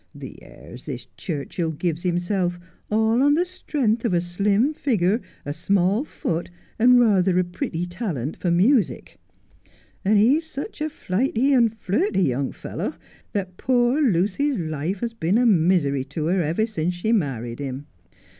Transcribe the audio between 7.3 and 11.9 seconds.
a pretty talent for music! And he's such a flighty and